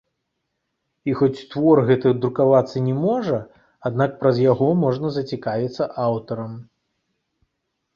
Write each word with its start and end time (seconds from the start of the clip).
І 1.11 1.13
хоць 1.19 1.45
твор 1.51 1.81
гэты 1.91 2.15
друкавацца 2.23 2.77
не 2.87 2.95
можа, 3.05 3.37
аднак 3.93 4.11
праз 4.25 4.35
яго 4.51 4.75
можна 4.89 5.07
зацікавіцца 5.23 5.83
аўтарам. 6.11 6.53